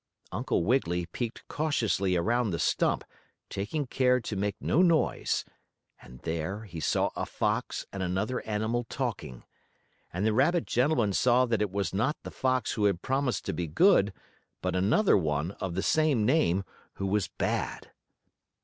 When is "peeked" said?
1.05-1.47